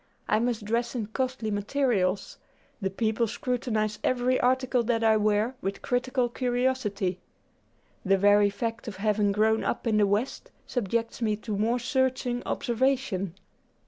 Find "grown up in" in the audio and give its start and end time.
9.31-9.97